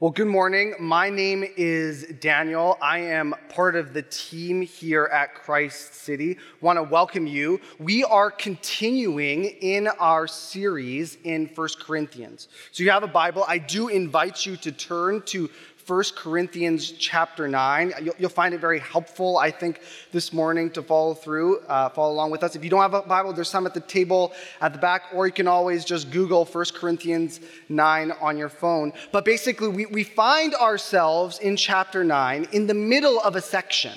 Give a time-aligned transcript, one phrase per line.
[0.00, 0.74] Well, good morning.
[0.78, 2.78] My name is Daniel.
[2.80, 6.38] I am part of the team here at Christ City.
[6.60, 7.60] Want to welcome you.
[7.80, 12.46] We are continuing in our series in First Corinthians.
[12.70, 13.44] So you have a Bible.
[13.48, 15.50] I do invite you to turn to
[15.88, 17.94] 1 Corinthians chapter 9.
[18.02, 19.80] You'll, you'll, find it very helpful, I think,
[20.12, 22.54] this morning to follow through, uh, follow along with us.
[22.54, 25.26] If you don't have a Bible, there's some at the table at the back, or
[25.26, 27.40] you can always just Google 1 Corinthians
[27.70, 28.92] 9 on your phone.
[29.12, 33.96] But basically, we, we find ourselves in chapter 9 in the middle of a section.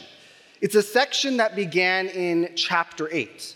[0.61, 3.55] It's a section that began in chapter 8.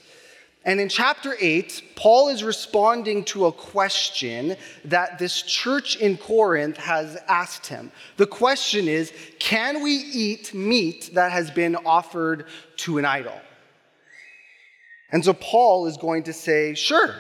[0.66, 6.78] And in chapter 8, Paul is responding to a question that this church in Corinth
[6.78, 7.91] has asked him.
[8.18, 12.48] The question is Can we eat meat that has been offered
[12.78, 13.40] to an idol?
[15.12, 17.16] And so Paul is going to say, Sure.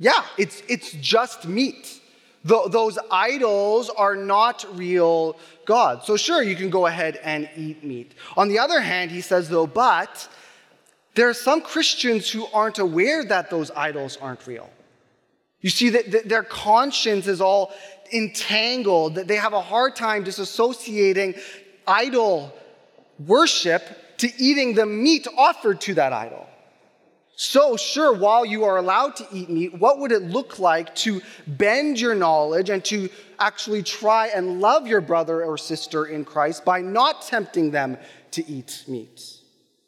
[0.00, 2.00] Yeah, it's, it's just meat.
[2.42, 6.04] those idols are not real gods.
[6.04, 8.14] So, sure, you can go ahead and eat meat.
[8.36, 10.28] On the other hand, he says, though, but
[11.14, 14.68] there are some Christians who aren't aware that those idols aren't real.
[15.60, 17.72] You see, that their conscience is all
[18.12, 21.40] entangled, that they have a hard time disassociating
[21.86, 22.54] idol
[23.18, 23.82] worship
[24.18, 26.46] to eating the meat offered to that idol.
[27.36, 31.20] So, sure, while you are allowed to eat meat, what would it look like to
[31.46, 33.08] bend your knowledge and to
[33.40, 37.96] actually try and love your brother or sister in Christ by not tempting them
[38.32, 39.40] to eat meat?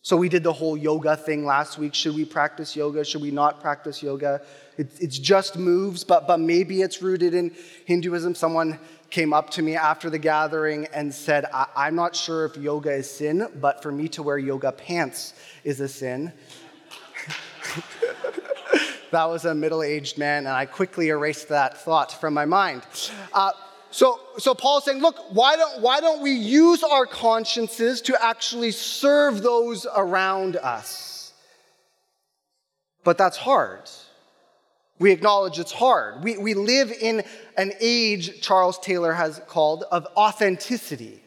[0.07, 1.93] So we did the whole yoga thing last week.
[1.93, 3.05] Should we practice yoga?
[3.05, 4.41] Should we not practice yoga?
[4.79, 7.53] It, it's just moves, but, but maybe it's rooted in
[7.87, 8.37] Hinduism.
[8.37, 8.79] Someone
[9.11, 12.93] came up to me after the gathering and said, I, am not sure if yoga
[12.93, 15.35] is sin, but for me to wear yoga pants
[15.65, 16.33] is a sin.
[19.11, 22.87] that was a middle aged man, and I quickly erased that thought from my mind.
[23.33, 23.51] Uh,
[23.97, 28.73] so, so Paul's saying, look, why don't, why don't we use our consciences to actually
[28.73, 31.33] serve those around us?
[33.05, 33.89] But that's hard.
[34.99, 36.23] We acknowledge it's hard.
[36.23, 37.25] We, we live in
[37.57, 41.23] an age, Charles Taylor has called, of authenticity.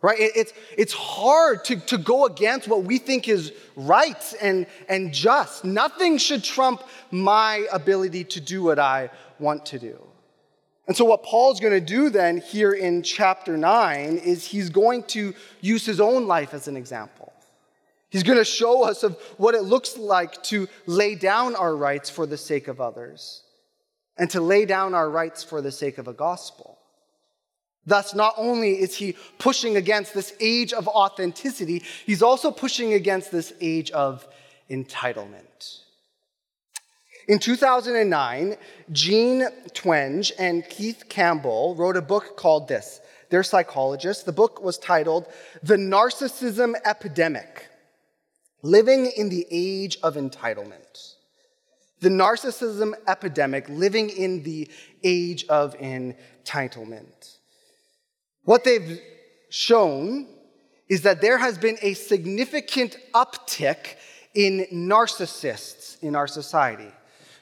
[0.00, 0.18] Right?
[0.18, 5.12] It, it's, it's hard to, to go against what we think is right and, and
[5.12, 5.62] just.
[5.62, 10.07] Nothing should trump my ability to do what I want to do.
[10.88, 15.02] And so, what Paul's going to do then here in chapter 9 is he's going
[15.04, 17.30] to use his own life as an example.
[18.08, 22.08] He's going to show us of what it looks like to lay down our rights
[22.08, 23.42] for the sake of others
[24.16, 26.78] and to lay down our rights for the sake of a gospel.
[27.84, 33.30] Thus, not only is he pushing against this age of authenticity, he's also pushing against
[33.30, 34.26] this age of
[34.70, 35.47] entitlement.
[37.28, 38.56] In 2009,
[38.90, 43.02] Jean Twenge and Keith Campbell wrote a book called this.
[43.28, 44.22] They're psychologists.
[44.22, 45.26] The book was titled
[45.62, 47.68] The Narcissism Epidemic
[48.62, 51.16] Living in the Age of Entitlement.
[52.00, 54.70] The Narcissism Epidemic Living in the
[55.04, 57.36] Age of Entitlement.
[58.44, 59.02] What they've
[59.50, 60.28] shown
[60.88, 63.96] is that there has been a significant uptick
[64.34, 66.90] in narcissists in our society.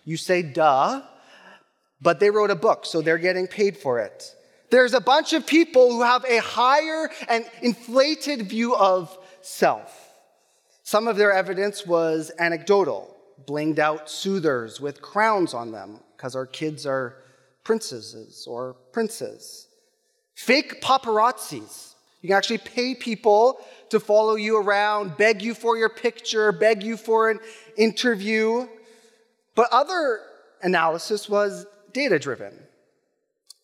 [0.06, 1.02] You say, duh,
[2.00, 4.34] but they wrote a book, so they're getting paid for it.
[4.70, 10.14] There's a bunch of people who have a higher and inflated view of self.
[10.84, 13.16] Some of their evidence was anecdotal,
[13.46, 17.16] blinged out soothers with crowns on them, because our kids are
[17.64, 19.66] princesses or princes.
[20.36, 21.94] Fake paparazzis.
[22.22, 23.58] You can actually pay people
[23.90, 27.40] to follow you around, beg you for your picture, beg you for an
[27.76, 28.68] interview.
[29.56, 30.20] But other
[30.62, 32.56] analysis was data driven.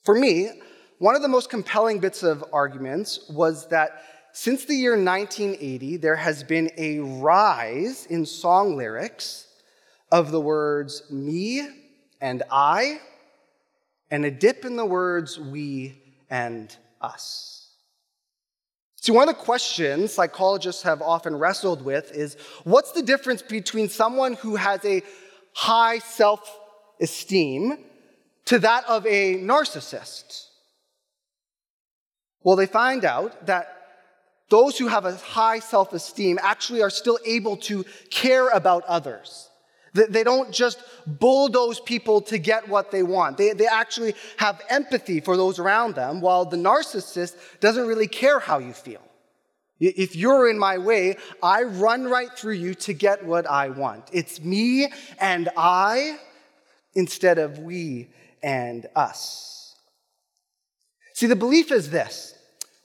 [0.03, 0.51] For me,
[0.99, 4.03] one of the most compelling bits of arguments was that
[4.33, 9.47] since the year 1980, there has been a rise in song lyrics
[10.11, 11.69] of the words me
[12.21, 13.01] and I,
[14.11, 16.01] and a dip in the words we
[16.31, 17.63] and us.
[18.97, 23.89] See, one of the questions psychologists have often wrestled with is what's the difference between
[23.89, 25.03] someone who has a
[25.53, 26.59] high self
[27.01, 27.79] esteem
[28.47, 30.47] to that of a narcissist?
[32.43, 33.83] Well, they find out that
[34.49, 39.49] those who have a high self esteem actually are still able to care about others.
[39.95, 43.37] They don't just bulldoze people to get what they want.
[43.37, 48.41] They, they actually have empathy for those around them, while the narcissist doesn't really care
[48.41, 49.03] how you feel.
[49.85, 54.09] If you're in my way, I run right through you to get what I want.
[54.13, 56.19] It's me and I
[56.95, 58.11] instead of we
[58.43, 59.75] and us.
[61.15, 62.35] See, the belief is this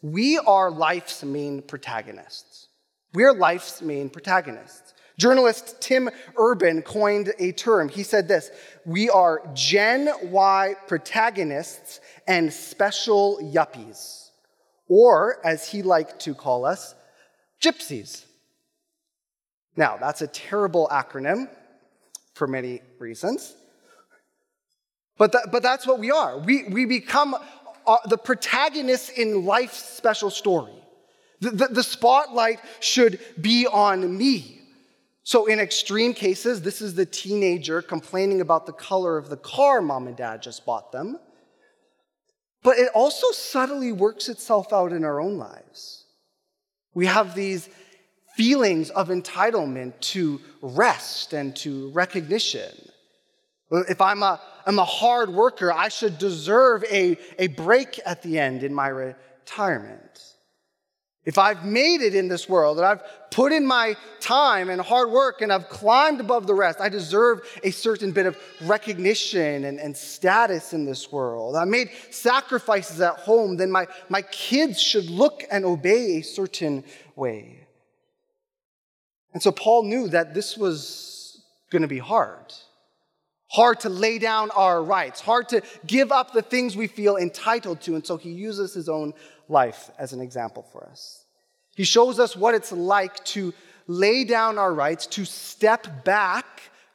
[0.02, 2.68] we are life's main protagonists.
[3.14, 4.94] We're life's main protagonists.
[5.18, 7.90] Journalist Tim Urban coined a term.
[7.90, 8.52] He said this
[8.86, 14.27] We are Gen Y protagonists and special yuppies,
[14.88, 16.96] or as he liked to call us,
[17.62, 18.26] gypsies.
[19.76, 21.50] Now, that's a terrible acronym
[22.34, 23.56] for many reasons.
[25.18, 26.38] But, that, but that's what we are.
[26.38, 27.36] We, we become
[27.86, 30.74] uh, the protagonists in life's special story.
[31.40, 34.62] The, the, the spotlight should be on me.
[35.24, 39.82] So, in extreme cases, this is the teenager complaining about the color of the car
[39.82, 41.20] mom and dad just bought them.
[42.64, 46.06] But it also subtly works itself out in our own lives.
[46.94, 47.70] We have these
[48.36, 52.72] feelings of entitlement to rest and to recognition.
[53.72, 58.40] If I'm a, I'm a hard worker, I should deserve a, a break at the
[58.40, 60.37] end in my retirement.
[61.28, 65.10] If I've made it in this world and I've put in my time and hard
[65.12, 69.78] work and I've climbed above the rest, I deserve a certain bit of recognition and,
[69.78, 71.58] and status in this world.
[71.58, 76.86] I made sacrifices at home, then my, my kids should look and obey a certain
[77.18, 77.68] way.
[79.34, 82.54] And so Paul knew that this was going to be hard.
[83.50, 87.82] Hard to lay down our rights, hard to give up the things we feel entitled
[87.82, 87.96] to.
[87.96, 89.14] And so he uses his own
[89.50, 91.26] life as an example for us.
[91.76, 93.54] He shows us what it's like to
[93.88, 96.46] lay down our rights, to step back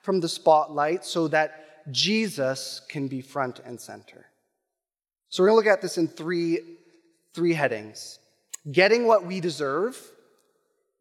[0.01, 4.27] from the spotlight so that Jesus can be front and center.
[5.29, 6.61] So we're going to look at this in three,
[7.33, 8.19] three headings
[8.71, 9.99] getting what we deserve,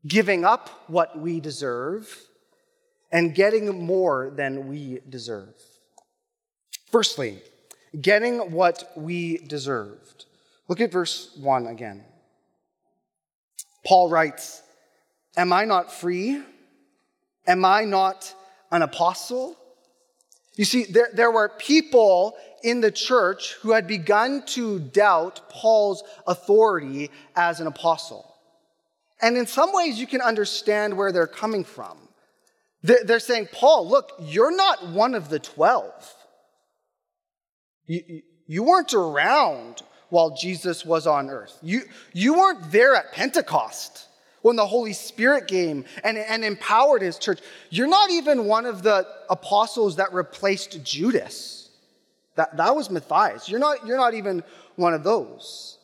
[0.07, 2.27] giving up what we deserve,
[3.12, 5.54] and getting more than we deserve.
[6.92, 7.39] Firstly,
[8.00, 10.25] getting what we deserved.
[10.71, 12.01] Look at verse 1 again.
[13.85, 14.63] Paul writes,
[15.35, 16.41] Am I not free?
[17.45, 18.33] Am I not
[18.71, 19.57] an apostle?
[20.56, 26.06] You see, there, there were people in the church who had begun to doubt Paul's
[26.25, 28.33] authority as an apostle.
[29.21, 31.97] And in some ways, you can understand where they're coming from.
[32.81, 36.15] They're saying, Paul, look, you're not one of the 12.
[37.88, 41.57] You, you weren't around while Jesus was on earth.
[41.63, 41.81] You,
[42.13, 44.07] you weren't there at Pentecost
[44.41, 47.39] when the Holy Spirit came and, and empowered his church.
[47.69, 51.69] You're not even one of the apostles that replaced Judas.
[52.35, 53.49] That, that was Matthias.
[53.49, 54.43] You're not, you're not even
[54.75, 55.77] one of those.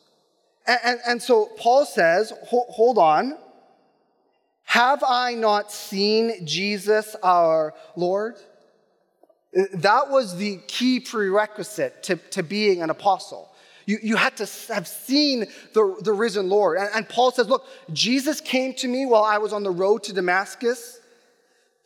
[0.66, 3.38] And, and, and so Paul says, hold on.
[4.64, 8.36] Have I not seen Jesus our Lord?
[9.72, 13.50] That was the key prerequisite to, to being an apostle.
[13.88, 16.76] You, you had to have seen the, the risen Lord.
[16.76, 20.02] And, and Paul says, Look, Jesus came to me while I was on the road
[20.04, 21.00] to Damascus.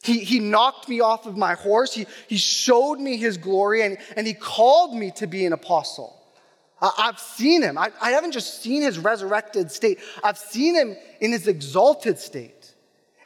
[0.03, 1.95] He, he knocked me off of my horse.
[1.95, 6.21] He, he showed me his glory and, and he called me to be an apostle.
[6.81, 7.79] I, have seen him.
[7.79, 12.62] I, I haven't just seen his resurrected state, I've seen him in his exalted state.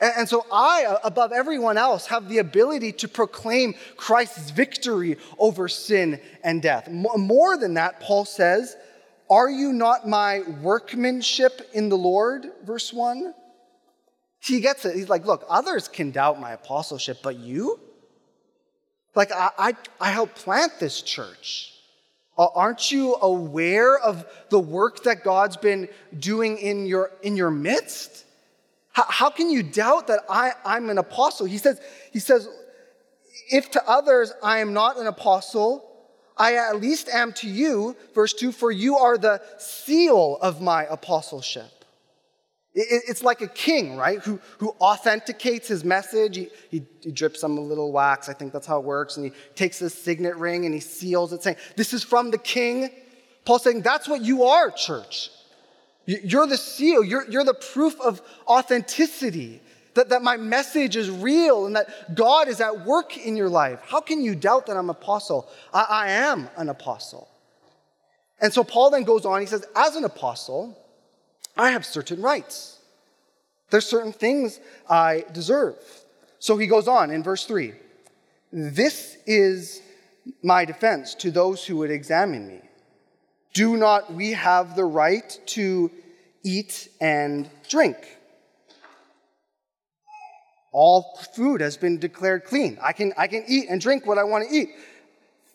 [0.01, 5.69] And, so I, uh, above everyone else, have the ability to proclaim Christ's victory over
[5.69, 6.91] sin and death.
[6.91, 8.77] More than that, Paul says,
[9.31, 12.47] Are you not my workmanship in the Lord?
[12.65, 13.35] Verse 1.
[14.39, 14.95] He gets it.
[14.97, 17.81] He's like, Look, others can doubt my apostleship, but you?
[19.15, 21.73] Like, I, I, I helped plant this church.
[22.39, 28.26] Aren't you aware of the work that God's been doing in your, in your midst?
[28.97, 31.45] How, how can you doubt that I, I'm an apostle?
[31.45, 31.79] He says,
[32.15, 32.49] he says,
[33.53, 35.87] if to others I am not an apostle,
[36.35, 40.87] I at least am to you, verse 2, for you are the seal of my
[40.87, 41.85] apostleship.
[42.73, 46.37] It's like a king, right, who, who authenticates his message.
[46.37, 49.33] He, he, he, drips some little wax, I think that's how it works, and he
[49.55, 52.89] takes his signet ring and he seals it, saying, This is from the king.
[53.45, 55.31] Paul's saying, That's what you are, church.
[56.07, 59.61] You're the seal, you're, you're the proof of authenticity,
[59.95, 63.81] that, that my message is real and that God is at work in your life.
[63.85, 65.49] How can you doubt that I'm an apostle?
[65.75, 67.29] I, I am an apostle.
[68.41, 70.79] And so Paul then goes on, he says, As an apostle,
[71.57, 72.79] I have certain rights.
[73.71, 75.77] There's certain things I deserve.
[76.39, 77.73] So he goes on in verse 3
[78.53, 79.83] This is
[80.43, 82.61] my defense to those who would examine me.
[83.53, 85.91] Do not we have the right to
[86.43, 87.97] eat and drink?
[90.73, 92.79] All food has been declared clean.
[92.83, 94.69] I can, I can eat and drink what I want to eat.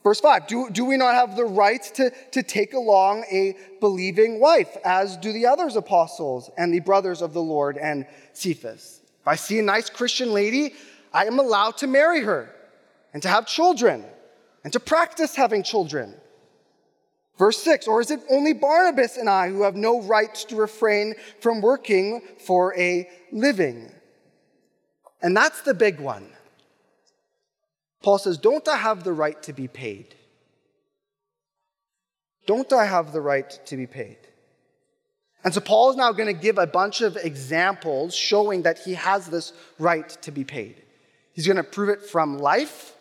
[0.04, 4.40] Verse 5 do, do we not have the right to, to take along a believing
[4.40, 9.02] wife, as do the others apostles and the brothers of the Lord and Cephas?
[9.22, 10.74] If I see a nice Christian lady,
[11.14, 12.54] I am allowed to marry her
[13.14, 14.04] and to have children
[14.64, 16.16] and to practice having children.
[17.42, 21.16] Verse 6 Or is it only Barnabas and I who have no right to refrain
[21.40, 23.92] from working for a living?
[25.24, 26.30] And that's the big one.
[28.04, 30.14] Paul says, Don't I have the right to be paid?
[32.46, 34.18] Don't I have the right to be paid?
[35.44, 38.94] And so Paul is now going to give a bunch of examples showing that he
[38.94, 40.76] has this right to be paid.
[41.34, 42.94] He's going to prove it from life,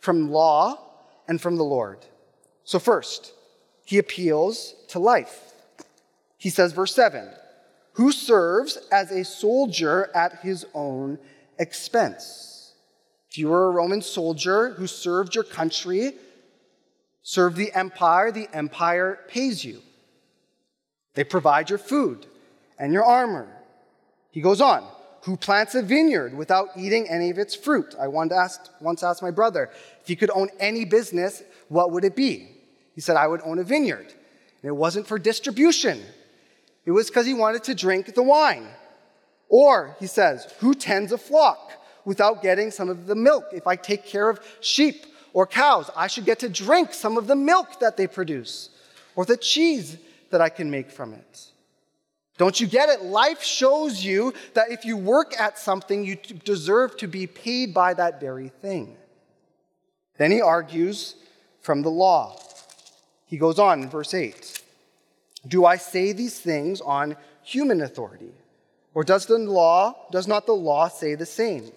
[0.00, 0.78] from law,
[1.26, 2.04] and from the Lord.
[2.64, 3.32] So, first,
[3.88, 5.54] he appeals to life.
[6.36, 7.26] He says, verse 7
[7.92, 11.18] Who serves as a soldier at his own
[11.58, 12.74] expense?
[13.30, 16.12] If you were a Roman soldier who served your country,
[17.22, 19.80] served the empire, the empire pays you.
[21.14, 22.26] They provide your food
[22.78, 23.48] and your armor.
[24.30, 24.86] He goes on,
[25.22, 27.94] who plants a vineyard without eating any of its fruit?
[27.98, 29.70] I once asked, once asked my brother,
[30.02, 32.57] if he could own any business, what would it be?
[32.98, 34.06] He said, I would own a vineyard.
[34.06, 36.02] And it wasn't for distribution,
[36.84, 38.66] it was because he wanted to drink the wine.
[39.48, 41.78] Or, he says, who tends a flock?
[42.08, 43.44] without getting some of the milk.
[43.52, 47.26] If I take care of sheep or cows, I should get to drink some of
[47.26, 48.70] the milk that they produce
[49.14, 49.98] or the cheese
[50.30, 51.50] that I can make from it.
[52.38, 53.02] Don't you get it?
[53.02, 57.92] Life shows you that if you work at something, you deserve to be paid by
[57.92, 58.96] that very thing.
[60.16, 61.14] Then he argues
[61.60, 62.40] from the law.
[63.28, 64.60] He goes on in verse 8
[65.46, 68.32] Do I say these things on human authority?
[68.94, 71.70] Or does the law, does not the law say the same?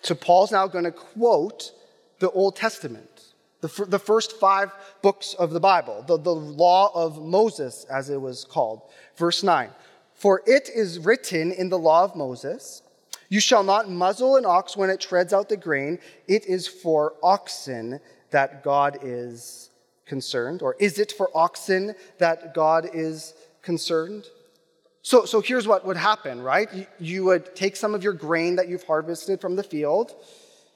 [0.00, 1.72] So Paul's now going to quote
[2.18, 7.22] the Old Testament, the, the first five books of the Bible, the, the law of
[7.22, 8.82] Moses, as it was called.
[9.16, 9.70] Verse 9
[10.14, 12.82] For it is written in the law of Moses,
[13.28, 15.98] You shall not muzzle an ox when it treads out the grain.
[16.26, 19.70] It is for oxen that God is
[20.06, 20.62] concerned.
[20.62, 24.24] Or is it for oxen that God is concerned?
[25.02, 26.72] So, so here's what would happen, right?
[26.74, 30.14] You, you would take some of your grain that you've harvested from the field.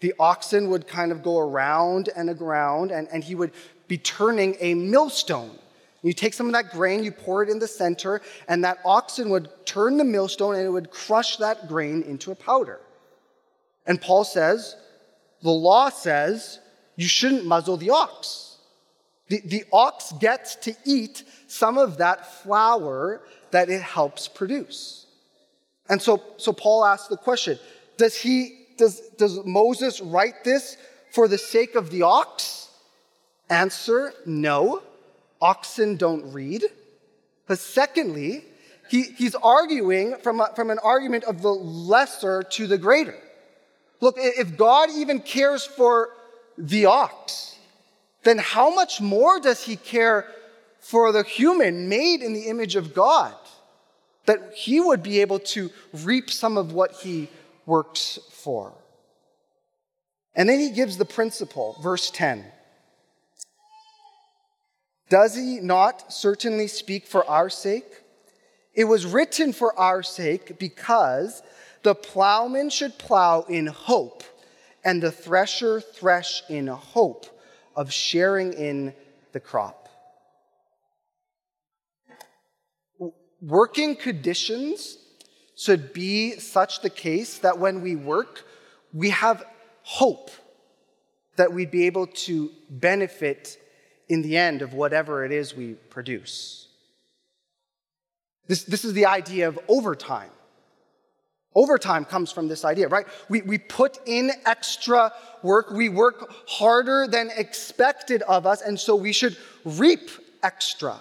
[0.00, 3.52] The oxen would kind of go around and around, and, and he would
[3.88, 5.58] be turning a millstone.
[6.02, 9.30] You take some of that grain, you pour it in the center, and that oxen
[9.30, 12.80] would turn the millstone and it would crush that grain into a powder.
[13.86, 14.76] And Paul says,
[15.42, 16.58] the law says
[16.96, 18.56] you shouldn't muzzle the ox.
[19.28, 25.06] The, the ox gets to eat some of that flour that it helps produce.
[25.88, 27.58] And so, so Paul asks the question
[27.98, 30.76] does, he, does, does Moses write this
[31.12, 32.68] for the sake of the ox?
[33.50, 34.82] Answer no.
[35.40, 36.64] Oxen don't read.
[37.46, 38.44] But secondly,
[38.88, 43.18] he, he's arguing from, a, from an argument of the lesser to the greater.
[44.00, 46.10] Look, if God even cares for
[46.56, 47.56] the ox,
[48.24, 50.26] then how much more does he care
[50.80, 53.34] for the human made in the image of God?
[54.26, 57.28] that he would be able to reap some of what he
[57.66, 58.72] works for.
[60.34, 62.44] And then he gives the principle, verse 10.
[65.08, 67.84] Does he not certainly speak for our sake?
[68.72, 71.42] It was written for our sake because
[71.82, 74.22] the plowman should plow in hope,
[74.84, 77.26] and the thresher thresh in hope
[77.76, 78.94] of sharing in
[79.32, 79.82] the crop.
[83.42, 84.96] working conditions
[85.56, 88.46] should be such the case that when we work,
[88.92, 89.44] we have
[89.82, 90.30] hope
[91.36, 93.58] that we'd be able to benefit
[94.08, 96.68] in the end of whatever it is we produce.
[98.46, 100.30] This, this is the idea of overtime.
[101.54, 103.06] Overtime comes from this idea, right?
[103.28, 108.96] We, we put in extra work, we work harder than expected of us, and so
[108.96, 110.10] we should reap
[110.42, 110.96] extra.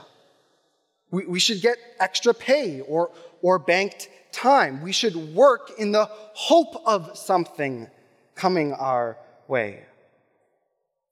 [1.09, 4.81] We, we should get extra pay or, or banked time.
[4.81, 7.87] We should work in the hope of something
[8.35, 9.17] coming our
[9.47, 9.83] way.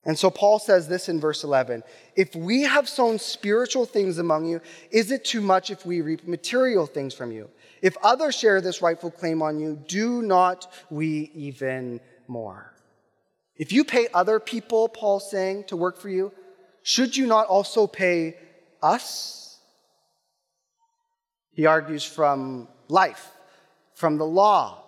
[0.05, 1.84] And so Paul says this in verse 11
[2.15, 6.27] If we have sown spiritual things among you, is it too much if we reap
[6.27, 7.50] material things from you?
[7.81, 12.74] If others share this rightful claim on you, do not we even more?
[13.55, 16.31] If you pay other people, Paul's saying, to work for you,
[16.81, 18.38] should you not also pay
[18.81, 19.59] us?
[21.51, 23.31] He argues from life,
[23.93, 24.83] from the law,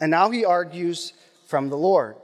[0.00, 1.12] and now he argues
[1.46, 2.16] from the Lord.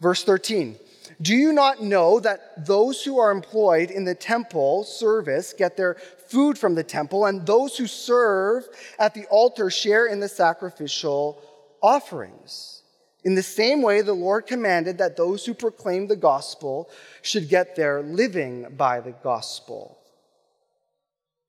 [0.00, 0.76] Verse 13
[1.20, 5.96] Do you not know that those who are employed in the temple service get their
[6.30, 8.68] food from the temple, and those who serve
[8.98, 11.42] at the altar share in the sacrificial
[11.82, 12.82] offerings?
[13.22, 16.88] In the same way, the Lord commanded that those who proclaim the gospel
[17.20, 19.98] should get their living by the gospel.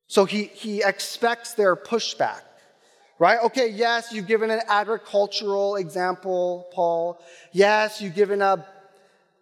[0.08, 2.42] So he, he expects their pushback,
[3.20, 3.40] right?
[3.46, 7.24] Okay, yes, you've given an agricultural example, Paul.
[7.54, 8.66] Yes, you've given a,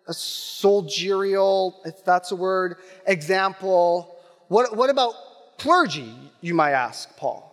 [0.07, 2.75] a soldierial, if that's a word,
[3.07, 4.15] example.
[4.47, 5.15] What, what about
[5.59, 7.45] clergy, you might ask, Paul?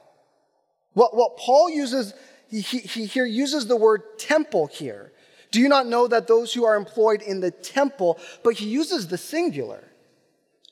[0.94, 2.14] What, what Paul uses,
[2.48, 5.12] he, he, he here uses the word temple here.
[5.50, 9.08] Do you not know that those who are employed in the temple, but he uses
[9.08, 9.84] the singular?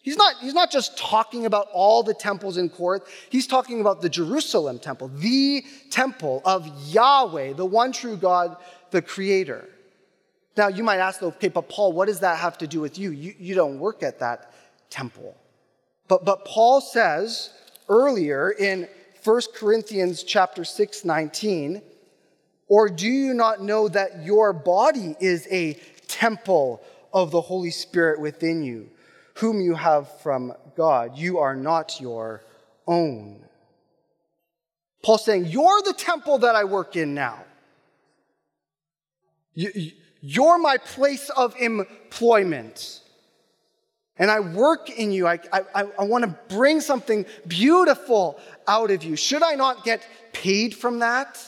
[0.02, 3.04] He's not, he's not just talking about all the temples in Corinth.
[3.30, 8.56] He's talking about the Jerusalem temple, the temple of Yahweh, the one true God,
[8.90, 9.68] the creator.
[10.56, 13.10] Now, you might ask, okay, but Paul, what does that have to do with you?
[13.10, 14.52] You, you don't work at that
[14.90, 15.36] temple.
[16.08, 17.50] But, but Paul says
[17.88, 18.88] earlier in
[19.23, 21.82] 1 Corinthians chapter 6, 19,
[22.68, 25.75] or do you not know that your body is a
[26.06, 26.82] temple
[27.12, 28.90] of the Holy Spirit within you?
[29.34, 31.16] whom you have from God.
[31.16, 32.44] You are not your
[32.87, 33.44] own.
[35.02, 37.44] Paul's saying, You're the temple that I work in now.
[39.54, 43.00] You're my place of employment.
[44.16, 45.26] And I work in you.
[45.26, 49.16] I, I, I want to bring something beautiful out of you.
[49.16, 51.38] Should I not get paid from that?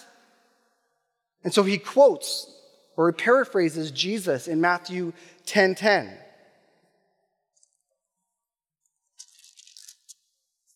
[1.44, 2.52] And so he quotes
[2.96, 5.12] or he paraphrases Jesus in Matthew
[5.44, 6.18] 10 10.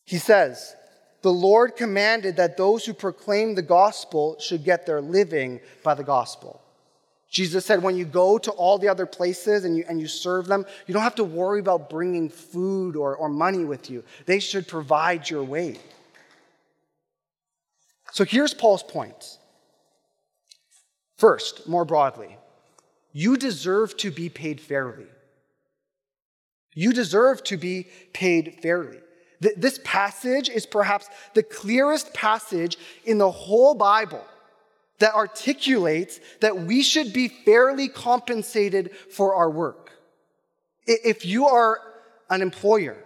[0.04, 0.74] He says,
[1.22, 6.04] The Lord commanded that those who proclaim the gospel should get their living by the
[6.04, 6.62] gospel.
[7.30, 10.46] Jesus said, when you go to all the other places and you, and you serve
[10.46, 14.02] them, you don't have to worry about bringing food or, or money with you.
[14.26, 15.78] They should provide your way.
[18.12, 19.38] So here's Paul's point.
[21.18, 22.36] First, more broadly,
[23.12, 25.06] you deserve to be paid fairly.
[26.74, 28.98] You deserve to be paid fairly.
[29.40, 34.24] This passage is perhaps the clearest passage in the whole Bible
[35.00, 39.90] that articulates that we should be fairly compensated for our work.
[40.86, 41.80] If you are
[42.30, 42.96] an employer,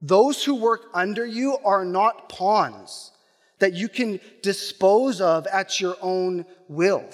[0.00, 3.12] those who work under you are not pawns
[3.58, 7.04] that you can dispose of at your own will.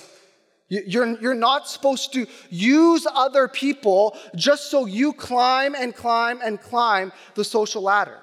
[0.69, 6.61] You're, you're not supposed to use other people just so you climb and climb and
[6.61, 8.19] climb the social ladder.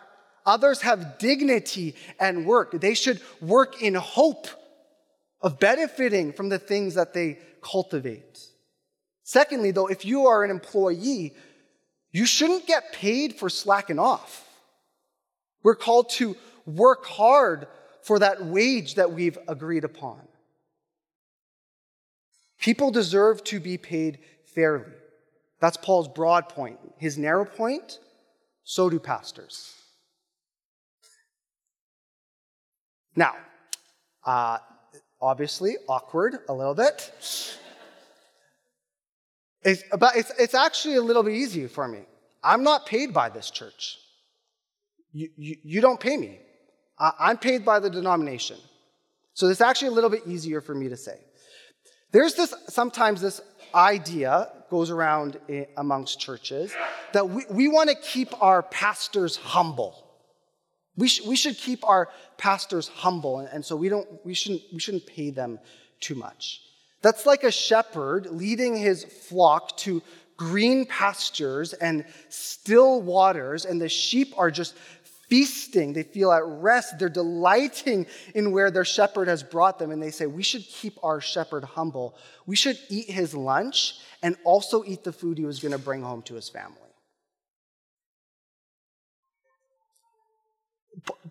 [0.46, 2.80] Others have dignity and work.
[2.80, 4.48] They should work in hope
[5.41, 8.39] of benefiting from the things that they cultivate.
[9.23, 11.34] Secondly, though, if you are an employee,
[12.12, 14.47] you shouldn't get paid for slacking off.
[15.63, 17.67] We're called to work hard
[18.04, 20.19] for that wage that we've agreed upon.
[22.60, 24.19] People deserve to be paid
[24.54, 24.91] fairly.
[25.60, 26.80] That's Paul's broad point.
[26.97, 27.99] His narrow point,
[28.63, 29.75] so do pastors.
[33.15, 33.36] Now,
[34.25, 34.58] uh,
[35.21, 37.12] obviously, awkward a little bit.
[39.63, 41.99] It's, but it's, it's actually a little bit easier for me.
[42.43, 43.97] I'm not paid by this church.
[45.12, 46.39] You, you, you don't pay me.
[46.97, 48.57] I, I'm paid by the denomination.
[49.34, 51.17] So it's actually a little bit easier for me to say.
[52.12, 53.39] There's this, sometimes this
[53.73, 56.73] idea goes around eh, amongst churches
[57.13, 60.11] that we, we want to keep our pastors humble.
[60.97, 64.62] We, sh- we should keep our pastors humble, and, and so we, don't, we, shouldn't,
[64.73, 65.60] we shouldn't pay them
[65.99, 66.62] too much.
[67.01, 70.01] That's like a shepherd leading his flock to
[70.38, 74.75] green pastures and still waters, and the sheep are just
[75.30, 75.93] feasting.
[75.93, 76.99] They feel at rest.
[76.99, 80.97] They're delighting in where their shepherd has brought them, and they say, We should keep
[81.04, 82.15] our shepherd humble.
[82.45, 86.04] We should eat his lunch and also eat the food he was going to bring
[86.04, 86.90] home to his family.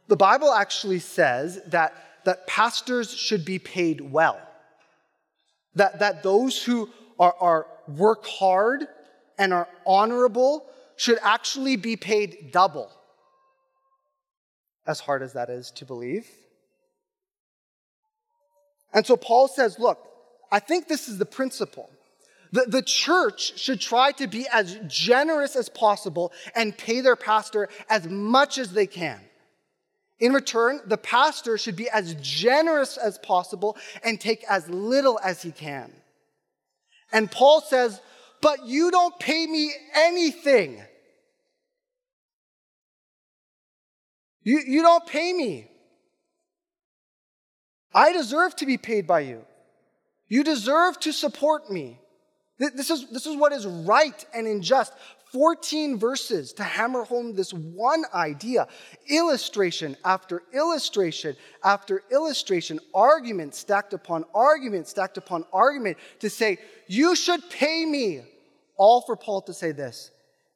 [0.09, 4.41] The Bible actually says that, that pastors should be paid well.
[5.75, 8.87] That, that those who are, are work hard
[9.39, 12.91] and are honorable should actually be paid double.
[14.87, 16.27] As hard as that is to believe.
[18.93, 19.99] And so Paul says, look,
[20.51, 21.89] I think this is the principle.
[22.53, 27.69] The, the church should try to be as generous as possible and pay their pastor
[27.89, 29.21] as much as they can.
[30.21, 35.43] In return, the pastor should be as generous as possible and take as little as
[35.43, 35.91] he can.
[37.11, 38.01] And Paul says,
[38.43, 40.83] but you don't pay me anything.
[44.43, 45.69] You, you don't pay me.
[47.93, 49.45] I deserve to be paid by you.
[50.29, 51.99] You deserve to support me.
[52.59, 54.93] This is, this is what is right and unjust.
[55.33, 58.66] 14 verses to hammer home this one idea.
[59.09, 67.14] Illustration after illustration after illustration, argument stacked upon argument stacked upon argument to say, You
[67.14, 68.23] should pay me.
[68.77, 70.11] All for Paul to say this,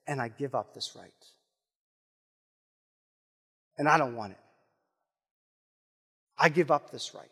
[0.06, 1.10] and I give up this right.
[3.76, 4.38] And I don't want it.
[6.38, 7.28] I give up this right.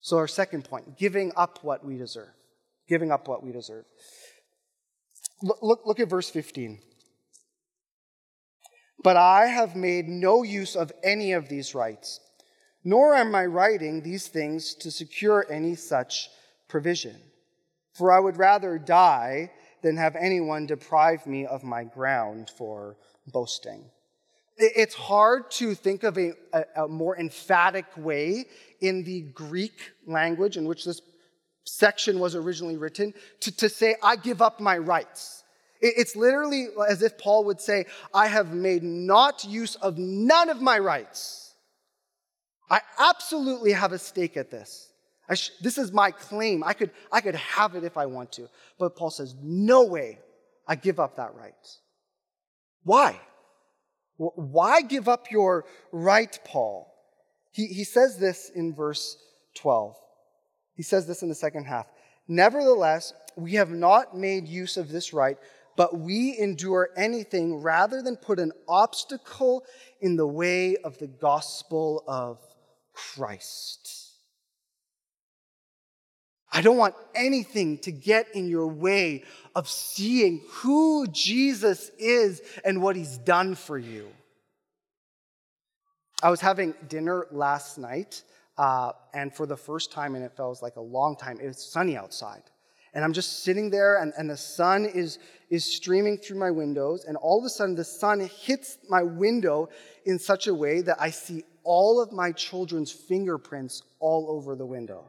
[0.00, 2.30] So, our second point giving up what we deserve.
[2.88, 3.84] Giving up what we deserve.
[5.42, 6.78] Look, look, look at verse 15.
[9.02, 12.20] But I have made no use of any of these rights,
[12.82, 16.28] nor am I writing these things to secure any such
[16.68, 17.16] provision.
[17.92, 22.96] For I would rather die than have anyone deprive me of my ground for
[23.26, 23.84] boasting.
[24.58, 28.46] It's hard to think of a, a, a, more emphatic way
[28.80, 31.00] in the Greek language in which this
[31.66, 35.44] section was originally written to, to say, I give up my rights.
[35.80, 40.62] It's literally as if Paul would say, I have made not use of none of
[40.62, 41.54] my rights.
[42.70, 44.90] I absolutely have a stake at this.
[45.34, 46.64] Sh- this is my claim.
[46.64, 48.48] I could, I could have it if I want to.
[48.78, 50.18] But Paul says, No way.
[50.66, 51.54] I give up that right.
[52.82, 53.20] Why?
[54.16, 56.92] Why give up your right, Paul?
[57.52, 59.16] He, he says this in verse
[59.56, 59.94] 12.
[60.76, 61.86] He says this in the second half.
[62.28, 65.38] Nevertheless, we have not made use of this right,
[65.76, 69.64] but we endure anything rather than put an obstacle
[70.00, 72.38] in the way of the gospel of
[72.92, 74.06] Christ.
[76.50, 82.80] I don't want anything to get in your way of seeing who Jesus is and
[82.80, 84.08] what he's done for you.
[86.22, 88.22] I was having dinner last night,
[88.58, 91.62] uh, and for the first time, and it felt like a long time, it was
[91.62, 92.42] sunny outside.
[92.94, 95.18] And I'm just sitting there, and, and the sun is,
[95.50, 99.68] is streaming through my windows, and all of a sudden, the sun hits my window
[100.06, 104.64] in such a way that I see all of my children's fingerprints all over the
[104.64, 105.04] window.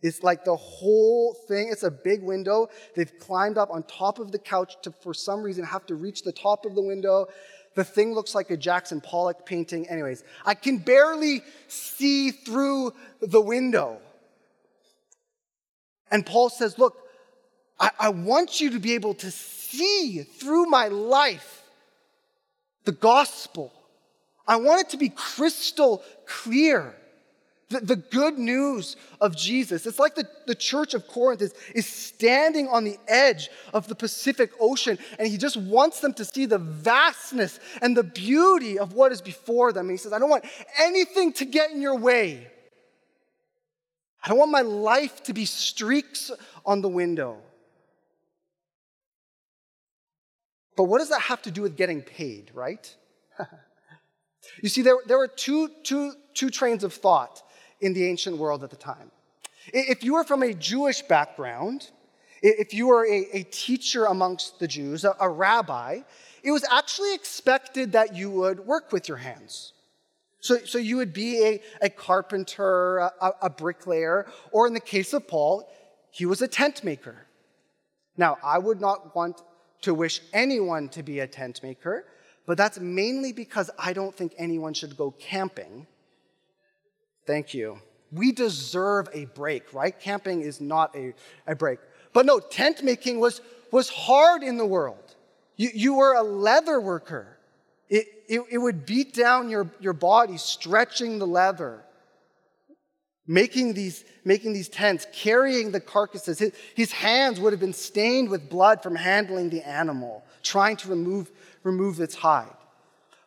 [0.00, 1.70] It's like the whole thing.
[1.72, 2.68] It's a big window.
[2.94, 6.22] They've climbed up on top of the couch to, for some reason, have to reach
[6.22, 7.26] the top of the window.
[7.74, 9.88] The thing looks like a Jackson Pollock painting.
[9.88, 13.98] Anyways, I can barely see through the window.
[16.10, 16.96] And Paul says, Look,
[17.78, 21.64] I, I want you to be able to see through my life
[22.84, 23.72] the gospel.
[24.46, 26.94] I want it to be crystal clear.
[27.74, 29.84] The, the good news of Jesus.
[29.84, 33.96] It's like the, the church of Corinth is, is standing on the edge of the
[33.96, 38.92] Pacific Ocean, and he just wants them to see the vastness and the beauty of
[38.92, 39.86] what is before them.
[39.86, 40.44] And he says, I don't want
[40.80, 42.46] anything to get in your way.
[44.22, 46.30] I don't want my life to be streaks
[46.64, 47.38] on the window.
[50.76, 52.94] But what does that have to do with getting paid, right?
[54.62, 57.42] you see, there, there were two, two, two trains of thought
[57.80, 59.10] in the ancient world at the time.
[59.72, 61.90] If you were from a Jewish background,
[62.42, 66.00] if you were a, a teacher amongst the Jews, a, a, rabbi,
[66.42, 69.72] it was actually expected that you would work with your hands.
[70.40, 75.14] So, so you would be a, a carpenter, a, a bricklayer, or in the case
[75.14, 75.66] of Paul,
[76.10, 77.26] he was a tent maker.
[78.18, 79.40] Now, I would not want
[79.82, 82.04] to wish anyone to be a tent maker,
[82.46, 85.86] but that's mainly because I don't think anyone should go camping
[87.26, 87.78] Thank you.
[88.12, 89.98] We deserve a break, right?
[89.98, 91.14] Camping is not a,
[91.46, 91.78] a break.
[92.12, 95.14] But no, tent making was, was hard in the world.
[95.56, 97.38] You, you were a leather worker.
[97.88, 101.82] It, it, it would beat down your, your body, stretching the leather,
[103.26, 106.38] making these, making these tents, carrying the carcasses.
[106.38, 110.88] His, his hands would have been stained with blood from handling the animal, trying to
[110.88, 111.30] remove,
[111.62, 112.54] remove its hide.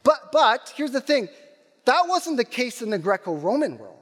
[0.04, 1.28] But, but here's the thing
[1.88, 3.94] that wasn't the case in the Greco Roman world.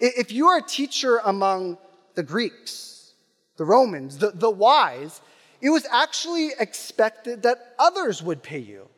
[0.00, 1.78] If you are a teacher among
[2.14, 3.14] the Greeks,
[3.56, 5.20] the Romans, the, the wise,
[5.60, 8.88] it was actually expected that others would pay you.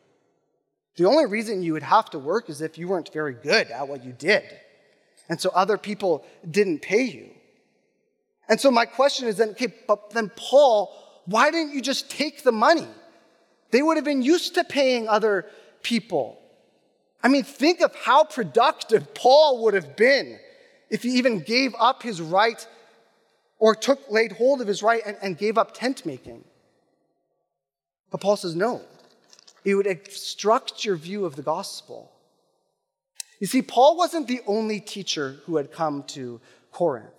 [0.95, 3.87] The only reason you would have to work is if you weren't very good at
[3.87, 4.43] what you did.
[5.29, 7.29] And so other people didn't pay you.
[8.49, 10.93] And so my question is then, okay, but then Paul,
[11.25, 12.87] why didn't you just take the money?
[13.71, 15.45] They would have been used to paying other
[15.81, 16.40] people.
[17.23, 20.39] I mean, think of how productive Paul would have been
[20.89, 22.65] if he even gave up his right
[23.59, 26.43] or took, laid hold of his right and, and gave up tent making.
[28.09, 28.81] But Paul says, no,
[29.63, 32.11] it would obstruct your view of the gospel.
[33.39, 37.09] You see, Paul wasn't the only teacher who had come to Corinth.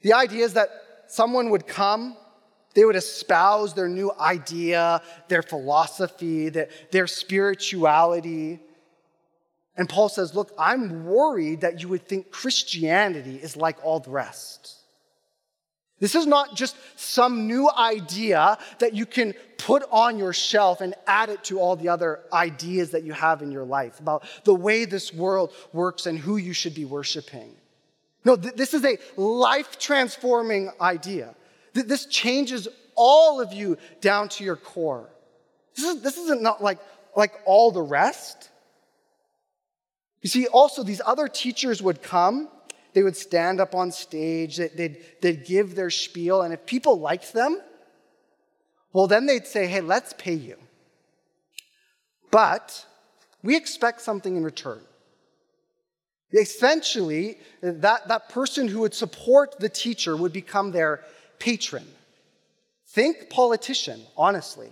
[0.00, 0.68] The idea is that
[1.06, 2.16] someone would come,
[2.74, 8.60] they would espouse their new idea, their philosophy, their, their spirituality.
[9.76, 14.10] And Paul says, Look, I'm worried that you would think Christianity is like all the
[14.10, 14.76] rest.
[15.98, 20.94] This is not just some new idea that you can put on your shelf and
[21.06, 24.54] add it to all the other ideas that you have in your life about the
[24.54, 27.54] way this world works and who you should be worshiping.
[28.24, 31.36] No, th- this is a life transforming idea.
[31.72, 35.08] Th- this changes all of you down to your core.
[35.76, 36.78] This, is, this isn't not like,
[37.16, 38.50] like all the rest.
[40.22, 42.48] You see, also, these other teachers would come,
[42.94, 47.32] they would stand up on stage, they'd, they'd give their spiel, and if people liked
[47.32, 47.60] them,
[48.92, 50.56] well, then they'd say, hey, let's pay you.
[52.30, 52.86] But
[53.42, 54.80] we expect something in return.
[56.32, 61.02] Essentially, that, that person who would support the teacher would become their
[61.38, 61.86] patron.
[62.88, 64.70] Think politician, honestly.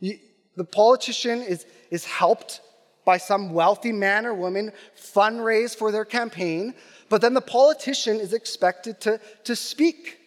[0.00, 2.60] The politician is, is helped
[3.04, 6.74] by some wealthy man or woman fundraise for their campaign,
[7.08, 10.18] but then the politician is expected to, to speak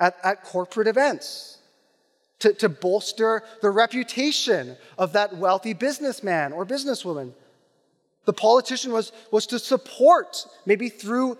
[0.00, 1.58] at, at corporate events,
[2.40, 7.32] to, to bolster the reputation of that wealthy businessman or businesswoman.
[8.24, 11.38] The politician was, was to support, maybe through,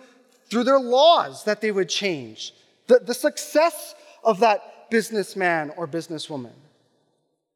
[0.49, 2.53] through their laws that they would change,
[2.87, 6.53] the, the success of that businessman or businesswoman.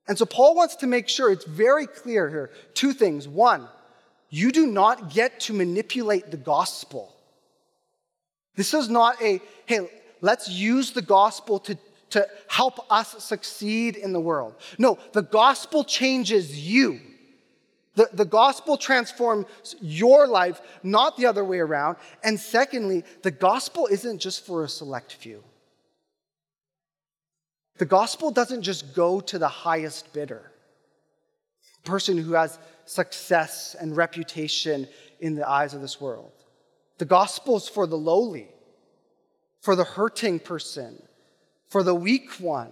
[0.07, 3.27] And so Paul wants to make sure it's very clear here two things.
[3.27, 3.67] One,
[4.29, 7.15] you do not get to manipulate the gospel.
[8.55, 9.89] This is not a, hey,
[10.21, 11.77] let's use the gospel to,
[12.11, 14.55] to help us succeed in the world.
[14.77, 16.99] No, the gospel changes you.
[17.95, 19.45] The, the gospel transforms
[19.81, 21.97] your life, not the other way around.
[22.23, 25.43] And secondly, the gospel isn't just for a select few.
[27.81, 30.51] The gospel doesn't just go to the highest bidder,
[31.83, 34.87] the person who has success and reputation
[35.19, 36.31] in the eyes of this world.
[36.99, 38.49] The gospel is for the lowly,
[39.61, 41.01] for the hurting person,
[41.69, 42.71] for the weak one,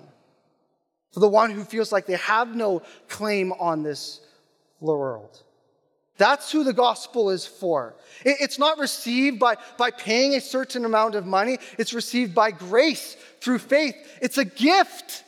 [1.12, 4.22] for the one who feels like they have no claim on this
[4.80, 5.42] world.
[6.20, 7.96] That's who the gospel is for.
[8.26, 13.16] It's not received by, by paying a certain amount of money, it's received by grace
[13.40, 13.96] through faith.
[14.22, 15.24] It's a gift.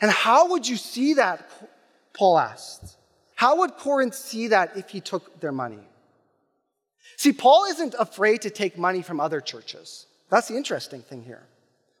[0.00, 1.50] And how would you see that?
[2.14, 2.96] Paul asked.
[3.34, 5.82] How would Corinth see that if he took their money?
[7.16, 10.06] See, Paul isn't afraid to take money from other churches.
[10.30, 11.42] That's the interesting thing here.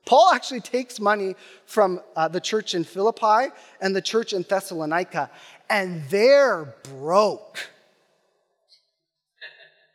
[0.06, 1.34] Paul actually takes money
[1.66, 5.28] from uh, the church in Philippi and the church in Thessalonica,
[5.68, 7.58] and they're broke.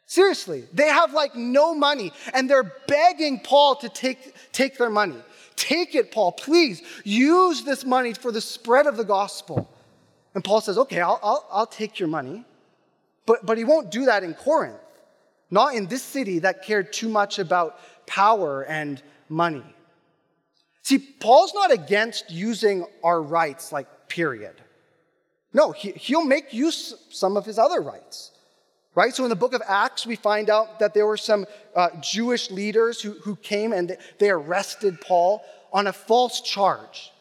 [0.06, 5.16] Seriously, they have like no money, and they're begging Paul to take, take their money.
[5.56, 6.82] Take it, Paul, please.
[7.04, 9.70] Use this money for the spread of the gospel.
[10.34, 12.46] And Paul says, Okay, I'll, I'll, I'll take your money.
[13.26, 14.80] But, but he won't do that in Corinth,
[15.50, 19.64] not in this city that cared too much about power and money.
[20.82, 24.61] See, Paul's not against using our rights, like, period.
[25.54, 28.32] No, he, he'll make use some of his other rights.
[28.94, 29.14] Right?
[29.14, 32.52] So in the book of Acts, we find out that there were some uh, Jewish
[32.52, 37.12] leaders who, who came and they arrested Paul on a false charge.